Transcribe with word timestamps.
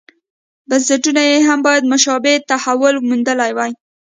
بنسټونو 0.69 1.21
یې 1.29 1.37
هم 1.47 1.59
باید 1.67 1.89
مشابه 1.91 2.33
تحول 2.51 2.95
موندلی 3.07 3.51
وای. 3.53 3.71